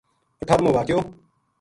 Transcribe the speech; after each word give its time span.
اٹھارمو 0.41 0.69
واقعو 0.75 0.99